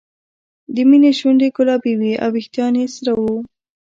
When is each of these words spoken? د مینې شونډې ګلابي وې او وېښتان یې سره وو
د 0.73 0.75
مینې 0.89 1.11
شونډې 1.19 1.47
ګلابي 1.57 1.93
وې 1.99 2.13
او 2.23 2.29
وېښتان 2.35 2.73
یې 2.81 2.85
سره 2.95 3.11
وو 3.21 3.37